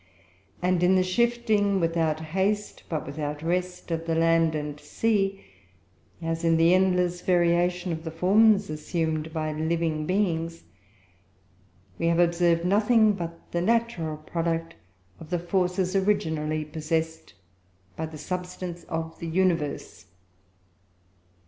And 0.63 0.81
in 0.81 0.95
the 0.95 1.03
shifting 1.03 1.79
"without 1.79 2.21
haste, 2.21 2.81
but 2.89 3.05
without 3.05 3.43
rest" 3.43 3.91
of 3.91 4.07
the 4.07 4.15
land 4.15 4.55
and 4.55 4.79
sea, 4.79 5.41
as 6.23 6.43
in 6.43 6.57
the 6.57 6.73
endless 6.73 7.21
variation 7.21 7.91
of 7.91 8.03
the 8.03 8.09
forms 8.09 8.71
assumed 8.71 9.31
by 9.31 9.53
living 9.53 10.07
beings, 10.07 10.63
we 11.99 12.07
have 12.07 12.17
observed 12.17 12.65
nothing 12.65 13.13
but 13.13 13.51
the 13.51 13.61
natural 13.61 14.17
product 14.17 14.73
of 15.19 15.29
the 15.29 15.37
forces 15.37 15.95
originally 15.95 16.65
possessed 16.65 17.35
by 17.95 18.07
the 18.07 18.17
substance 18.17 18.83
of 18.85 19.19
the 19.19 19.27
universe. 19.27 20.07